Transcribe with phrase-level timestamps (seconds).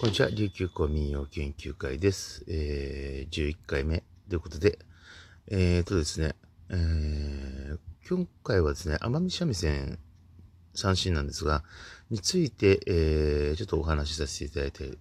[0.00, 2.42] こんにちは、琉球公民謡研究会です。
[2.48, 4.78] えー、11回目ということで、
[5.48, 6.34] えーとですね、
[6.70, 7.78] えー、
[8.08, 9.98] 今回はですね、奄美三味線
[10.74, 11.64] 三振なんですが、
[12.08, 14.96] について、えー、ちょっとお話しさせていただいて、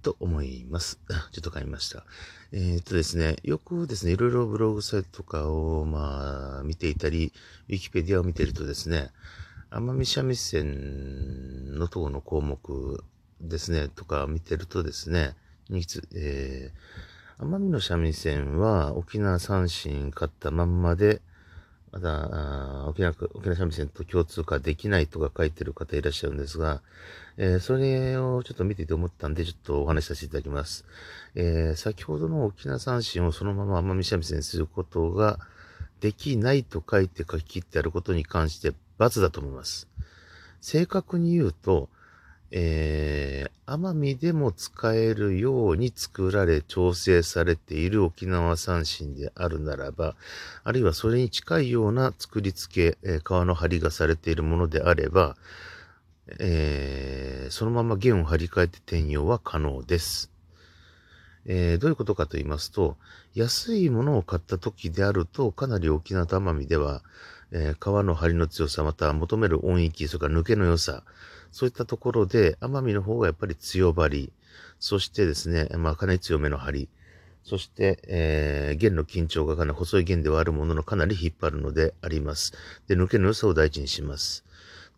[0.00, 0.98] と思います。
[1.32, 2.06] ちょっと買いました。
[2.52, 7.34] えー、っとですね、よくですね、いろいろブログサイトとかを、まあ、見ていたり、
[7.68, 9.10] ウィキペディアを見てるとですね、
[9.70, 13.04] 奄美三味線のとこの項目
[13.40, 15.34] ですね、とか見てるとですね、
[15.70, 16.70] えー、
[17.40, 21.20] 奄美の三味線は沖縄三振買ったまんまで、
[21.90, 26.80] まだ沖縄、沖縄三味線と共通化できないとか書いてる方いらっしゃるんですが、
[27.36, 30.84] えー、それをちょっと見ていて思ったんで、ちょっとお話しさせていただきます。
[31.34, 35.40] えー、先ほどの沖縄三振をそのまま奄美三味線にすることが
[36.00, 39.88] できないと書いて書き切ってあることに関して罰だと思います。
[40.60, 41.88] 正確に言うと、
[42.50, 50.14] えー、奄美でも使えるように作られ調整されている沖縄三振であるならば、
[50.62, 55.36] あるいはそれに近いような作り付け、えー、革の張りがされているものであれば、
[56.38, 60.30] えー、そのまま弦を張り替えて転用は可能です。
[61.48, 62.96] えー、どういうことかと言いますと、
[63.34, 67.02] 安いものを買った時であると、かなり沖縄と奄美では、
[67.52, 71.02] えー、川の張りの強さ、また求める音域、それから抜けの良さ、
[71.52, 74.32] そういったところで、奄美の方がやっぱり強張り、
[74.78, 76.88] そしてですね、まあ、かなり強めの張り、
[77.44, 82.52] そして、えー、弦の緊張がかなり細い弦ではあるもののかなり引っ張るのであります。
[82.88, 84.44] で、抜けの良さを大事にします。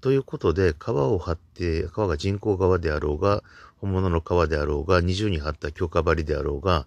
[0.00, 3.42] ということで、皮を張って、皮が人工革であろうが、
[3.78, 6.86] 本物の革であろうが、二重に張った強化張りであろうが、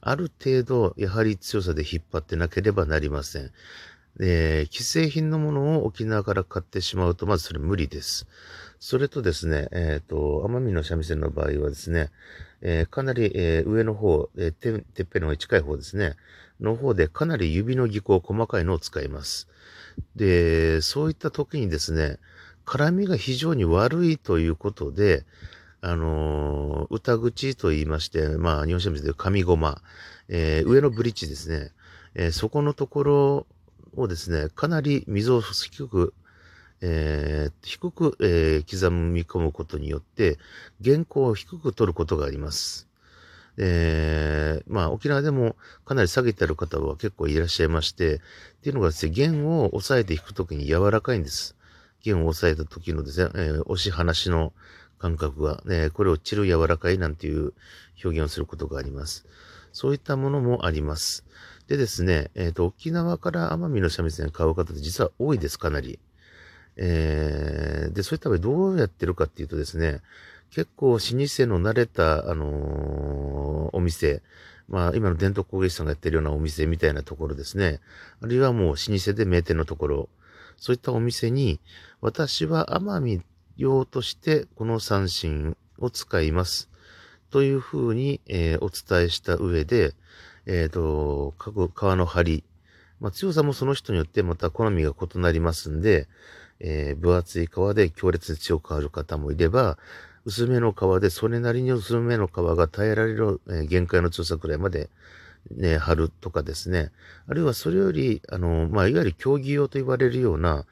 [0.00, 3.52] ある程度、やはり強さで引っ張ってなければなりません。
[4.20, 8.26] えー、既製品のものを沖縄から買ってしまうと、まずそれ無理です。
[8.78, 12.10] それとですね、えっ、ー、と、奄美の三味線の場合はですね、
[12.60, 16.16] えー、かなり、えー、上の方、えててっぺんの方に近い方ですね、
[16.60, 19.48] の方でかなり指の技巧、細かいのを使います。
[20.16, 22.18] で、そういった時にですね、
[22.64, 25.24] 絡みが非常に悪いということで、
[25.80, 29.82] あの歌口と言いまして、まあ、日本三味線で上ごま、
[30.28, 31.72] え上のブリッジですね、
[32.14, 33.46] えそこのところ
[33.96, 36.14] をですね、かなり溝を低く、
[36.80, 40.38] えー、低く、えー、刻み込むことによって、
[40.84, 42.88] 原稿を低く取ることがあります。
[43.56, 48.20] えー、まあ、沖縄でもかなり下げてある方は結構いらっしゃいまして、っ
[48.62, 51.56] ていうのがですね、弦を押さえて弾くときに柔らかいんです。
[52.02, 54.52] 弦を押さえた時のですね、えー、押し離しの
[54.98, 57.52] 感覚が、ね、これを散る柔らかいなんていう
[58.04, 59.26] 表現をすることがあります。
[59.72, 61.24] そういったものもあります。
[61.68, 65.98] でですね、えっ、ー、と、沖縄から奄美の三味線買う方って実は多いです、かなり。
[66.76, 70.00] えー、で、そういった場合どうやってるかっていうとですね、
[70.50, 71.26] 結構老舗の
[71.60, 74.22] 慣れた、あのー、お店、
[74.68, 77.80] まあ、今の伝統工芸士さんがやってるようなお店みたいなところですね。
[78.22, 80.08] あるいはもう老舗で名店のところ、
[80.56, 81.60] そういったお店に、
[82.00, 83.22] 私は奄美
[83.56, 86.70] 用としてこの三振を使います。
[87.30, 89.94] というふうに、えー、お伝えした上で、
[90.46, 92.44] えっ、ー、と、各皮の張り、
[93.00, 96.06] まあ、強さもその人によってまた好みが異なりますんで、
[96.60, 99.78] えー、分厚い皮で強烈に強く変わる方もいれば、
[100.24, 104.90] 薄めの皮でそれなりに薄めの皮が耐えられる、えー、限界の強さくらいまで、
[105.50, 106.90] ね、貼るとかですね。
[107.28, 110.64] あるいはそれより、あの、まあ、いわゆる競技用と言われるような、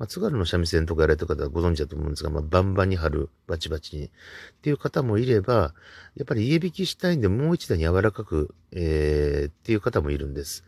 [0.00, 4.06] まあ、津軽の三味線とかやられた方はご存知だと思うんですが、まあ、バンバンに貼る、バチバチに。
[4.06, 4.10] っ
[4.62, 5.74] ていう方もいれば、
[6.16, 10.64] やっぱり家引きしたいんで、もう一段柔らかく、えー、っていう方もいるんです。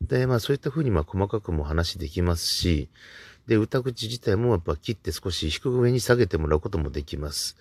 [0.00, 2.88] で、まあ、そういった風に、まあ、細かくも話できますし、
[3.46, 7.58] で、歌口自体もやっぱ切って少し低く上に下げてもらうこともできます。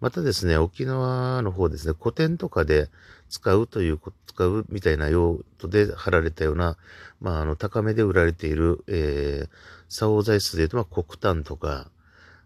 [0.00, 2.88] またですね、沖縄の方ですね、古典とかで
[3.30, 6.76] 使うという、使うみたいな用途で貼られたような、
[7.20, 9.48] まあ、あの、高めで売られている、えー、
[9.88, 11.88] 竿材質で言うと、まあ、黒炭とか、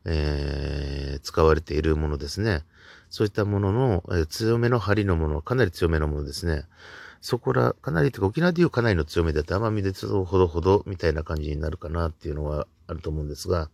[0.05, 2.63] えー、使われているものですね。
[3.11, 6.65] そういったものの、えー、強めの針のもの、かなり強めのものですね。
[7.21, 13.69] そこら、かなり、とか沖縄でいうかなりの強めだと奄美でちょっとほどほどみたいな感じになるかなっていうのはあると思うんですが、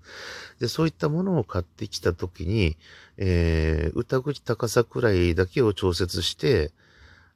[0.59, 2.77] で、そういったものを買ってきたときに、
[3.19, 6.73] えー、歌口高さくらいだけを調節して、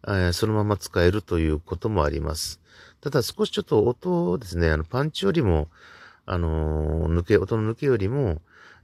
[0.09, 2.61] え、そのまま使えるということもあります。
[3.01, 5.69] ただ少しちょっと音をですね、あの、パンチよりも、
[6.27, 8.41] あのー、抜け、音の抜けよりも、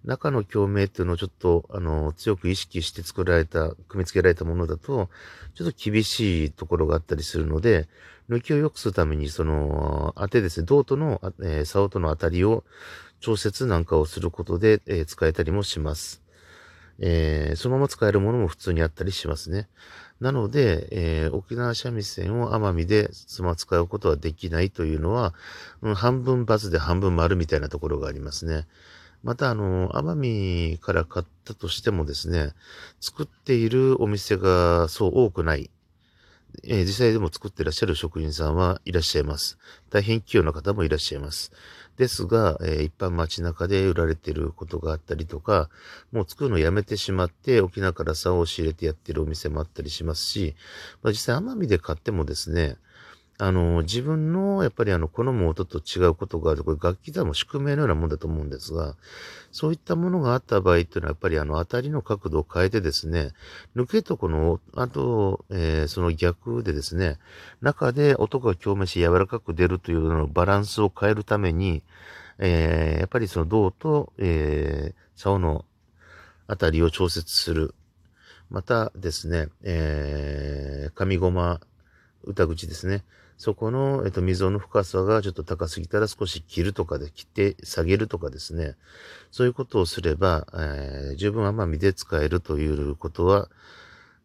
[0.07, 5.11] 中の共鳴っていうのをちょっと、あの、強く意識して作られた、組み付けられたものだと、
[5.55, 7.89] ちょっと厳しいところがあったりするので、
[8.31, 12.65] 抜きを良くするために、その、当てですね、銅との、えー、竿との当たりを
[13.21, 16.23] 調節なんかをすることで、えー、使えたりもします。
[16.99, 19.69] えー、そのまま使えるものも普通にあったりしますね。
[20.21, 25.35] なので、えー、沖縄三味線を奄美でそのま使うことはできないというのは、
[25.83, 28.67] うん、半分×で半分丸みたいなところがありますね。
[29.27, 30.15] また、あの、奄
[30.71, 32.53] 美から買ったとしてもですね、
[33.01, 35.69] 作っているお店がそう多くない。
[36.63, 39.59] えー、実際でも作ってらっしゃる職人さんはいらっしゃいます。
[39.91, 41.51] 大変器用な方もいらっしゃいます。
[41.97, 45.71] ですが、えー、一般街中で売られてることがあったりとか、
[46.13, 50.55] もう作るのやめてしまって沖縄から竿を仕入れてやってるお店もあったりしますし、
[51.03, 52.77] まあ、実際奄美で買ってもですね、
[53.39, 56.65] あの、自分の、やっぱりあの、好む音と違うことがある。
[56.65, 58.97] これ楽器でも宿命のようなもんだと思うんですが、
[59.53, 63.33] そういったものがあった場合っていうのは、やっぱりあの、当たりの角度を変えてですね、
[63.75, 67.19] 抜けとこの、あと、えー、その逆でですね、
[67.61, 71.83] 中で音が共鳴し柔らかく出るというのバランスを変えるために、
[72.39, 75.65] えー、やっぱりその銅と、えー、竿の
[76.47, 77.75] あたりを調節する。
[78.49, 81.61] またですね、えー、紙ごま、
[82.25, 83.05] 歌口ですね。
[83.39, 88.77] そこの、えっと、溝の深さがちょっと高すぎたら少し切るとかで切って下げるとかですね。
[89.31, 93.49] そういうことをすれば、えー、十分奄美で使えるということは、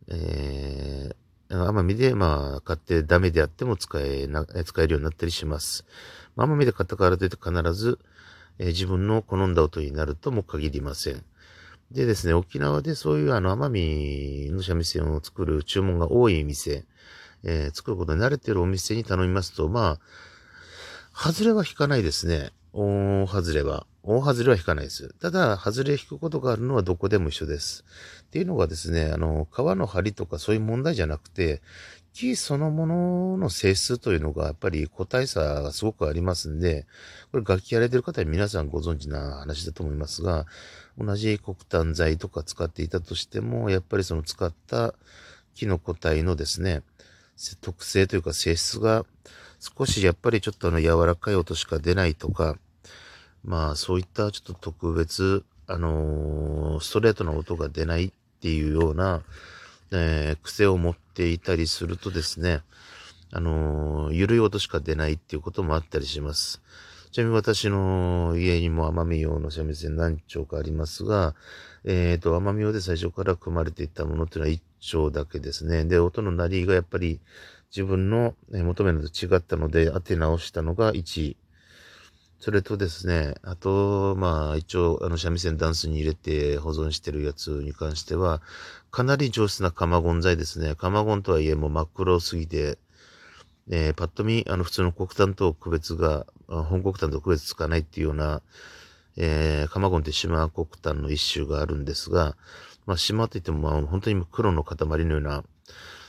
[0.07, 5.85] えー、奄美で、まあ、買ってダメであっても使えな、使えるようになったりします。
[6.37, 7.99] 奄美で買ったからといって必ず、
[8.59, 11.23] えー、自分の好んだ音になるとも限りません。
[11.91, 13.69] でですね、沖縄でそういうあの奄
[14.47, 16.85] 美の三味線を作る注文が多い店、
[17.43, 19.99] えー、作ることに慣れてるお店に頼みますと、まあ、
[21.13, 22.51] 外れは引かないですね。
[22.73, 23.85] 大外れは。
[24.03, 25.13] 大外れは引かないです。
[25.19, 27.83] ただ、外れ引くことがあるのはどこでも一緒です。
[28.23, 31.61] っていうのがですね、あの、皮の張りとかそういう問題じゃなくて、
[32.13, 36.85] 木そのものの性質というのがやっぱり個体差がすごくありますんで、
[37.31, 40.45] これ楽器やれてる方は皆さんご存知な話だと思いますが、
[40.97, 44.93] 同じ黒炭材とか使っていたとしても、やっぱりその使った
[45.55, 46.81] 木の個体のですね、
[47.61, 49.05] 特性というか性質が
[49.59, 52.57] 少しやっぱりちょっとあの柔らかい音しか出ないとか、
[53.43, 58.11] まあそういったちょっと特別、あのー、ストレートな音が出ないっ
[58.41, 59.21] ていうような、
[59.91, 62.61] えー、癖を持っていたりするとですね、
[63.31, 66.61] あのー、緩い音しか出ないっていうこともあったりします。
[67.11, 71.35] ちなみに私の家にも奄美用の三味線何丁かありますが、
[71.83, 75.85] えっ、ー、と、奄美用で最初から組まれていたものっていうのは章だけですね。
[75.85, 77.21] で、音の鳴りがやっぱり
[77.69, 81.37] 自分の求めるのと違ったので、当て直したのが1。
[82.39, 88.41] それとですね、あと、まあ、一応、あの、三味線ダンスに入れて保存してるやつに関しては、
[88.89, 90.73] かなり上質なカマゴン剤ですね。
[90.73, 92.79] カマゴンとはいえ、もう真っ黒すぎて、
[93.69, 98.41] えー、パッと見、あの、普通の黒炭と区別が、本黒炭と区別つかないっていうような、
[99.17, 102.35] えー、カマゴンって島黒炭の一種があるんですが、
[102.85, 105.43] まあ、島といっても、まあ、本当に黒の塊のような、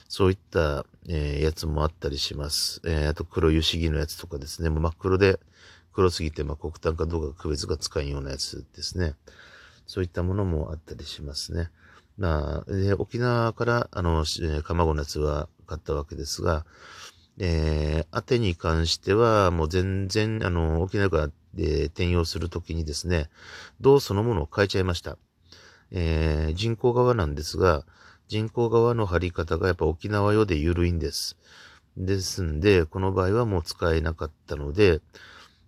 [0.08, 2.80] そういった、えー、やつもあったりします。
[2.84, 5.40] えー、あと黒油脂のやつとかですね、もう真っ黒で、
[5.92, 9.14] 黒すぎて、まあ、黒炭かどうか区別がつかんようなやつですね。
[9.86, 11.70] そういったものもあったりしますね。
[12.18, 14.24] まあ、えー、沖縄から、あの、
[14.64, 16.64] カマゴのやつは買ったわけですが、
[17.38, 23.30] えー、当てに関しては、もう全然、あの、沖縄からで転用するときにですね、
[23.80, 25.16] 銅そのものを変えちゃいました。
[25.92, 27.84] えー、人工側なんですが、
[28.28, 31.36] 人工側の貼り方がやっぱ沖縄用で緩いんです。
[31.96, 35.00] ですんで、この場合はもう使えなかったので、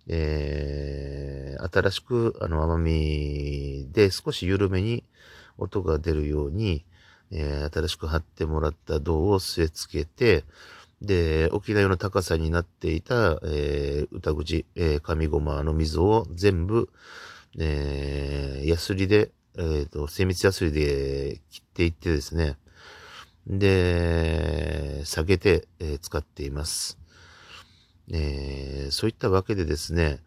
[0.07, 5.03] えー、新しく、あの、甘みで少し緩めに
[5.57, 6.85] 音が出るように、
[7.31, 10.43] えー、新しく貼ってもらった銅を据え付けて、
[11.01, 16.89] で、沖縄の高さになっていた、えー、歌口、えー、上ごまの溝を全部、
[17.59, 22.57] えー、ヤスリで、えっ、ー、と、精密ヤスリで切っていってですね、
[23.47, 26.97] で、下げて、えー、使っています。
[28.11, 30.19] えー、そういったわけでですね、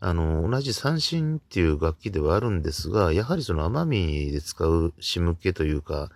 [0.00, 6.10] あの、同じ三振っていう楽器ではあるんですが、やはりその奄美で使う仕向けというか、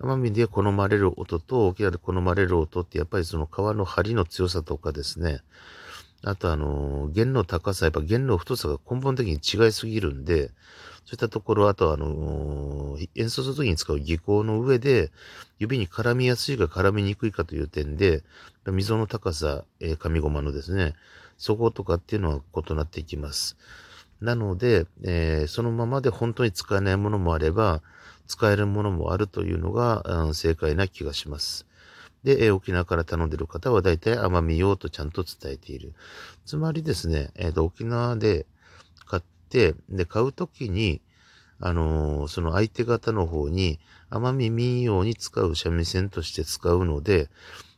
[0.00, 5.40] 奄美で好まれる音と沖縄で好まれる音ってやっぱりその皮の張りの強さとかですね、
[6.24, 10.50] あとあの、弦の高さ、やっぱ弦の太さが根本的に違いすぎるんで、
[11.08, 15.10] そういったところ、あとあの、演奏するときに使う技巧の上で、
[15.58, 18.22] 指に絡みやすいか絡みにくいかという点で、
[18.66, 20.94] 溝の高さ、えー、紙ゴマのですね、
[21.38, 23.56] そことかっていうのは異なっていきます。
[24.20, 27.80] なので、えー、そのままで本当に使えないものもあれば、
[28.26, 31.64] 使えるものもあるというのが、うん、正解な気がします。
[32.22, 35.94] で、えー、沖縄から頼んでる方は大体奄美用とちゃんと伝えている。
[36.44, 38.44] つまりですね、えーと、沖縄で、
[39.48, 39.74] で、
[40.06, 41.00] 買うときに、
[41.60, 47.28] あのー、その相手方の方に甘み民謡に使う三味線として使うので、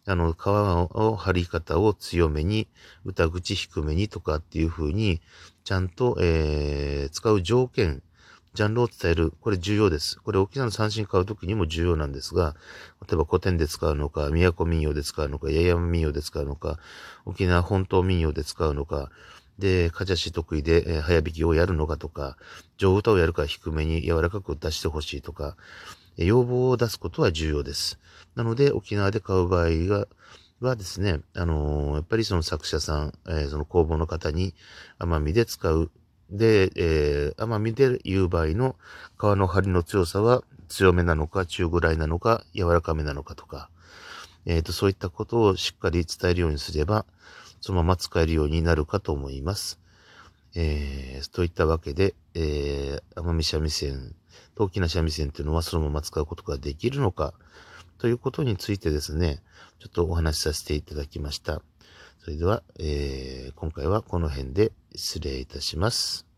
[0.07, 2.69] あの、皮を張り方を強めに、
[3.05, 5.21] 歌口低めにとかっていう風に、
[5.65, 8.03] ちゃんと、えー、使う条件、
[8.53, 9.33] ジャンルを伝える。
[9.41, 10.21] これ重要です。
[10.21, 12.57] これ沖縄の三振買うときにも重要なんですが、
[13.07, 16.79] 例えば古典で使うのか、都民謡で使うのか、八重山民謡で使うのか、
[17.25, 19.11] 沖縄本島民謡で使うのか、
[19.61, 22.37] で、かじゃし得意で、えー、早弾きをやるのかとか、
[22.79, 25.57] 上歌をやるか低めに柔らかく出してほしいとか
[26.21, 27.99] え、要望を出すことは重要です。
[28.35, 30.07] なので、沖縄で買う場合が、
[30.61, 34.55] はですね、あのー、やっぱりその作者さん、えー、その工房の方に
[34.99, 35.91] 奄美で使う。
[36.31, 38.77] で、えー、奄美で言う場合の
[39.19, 43.71] 皮の張りの強さは強めなのか、中ぐらいなのか、柔らかめなのかとか、
[44.45, 47.07] えっ、と、そういったことをしっかり伝えるようにすれば、
[47.61, 49.81] そのまま使えるようになるかと思います。
[50.55, 54.15] えー、といったわけで、えー、奄美三味線、
[54.57, 57.35] 大きな三味線っていうのはそのまま使うことができるのか、
[57.99, 59.41] ということについてですね、
[59.79, 61.63] ちょっとお話しさせていただきました。
[62.23, 66.30] それでは、えー、今回はこの辺で失礼いたします。